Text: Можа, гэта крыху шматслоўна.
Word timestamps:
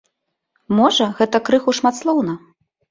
Можа, 0.79 1.05
гэта 1.21 1.43
крыху 1.51 1.79
шматслоўна. 1.83 2.33